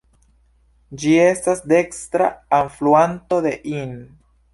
[1.01, 2.29] Ĝi estas dekstra
[2.61, 3.95] alfluanto de Inn.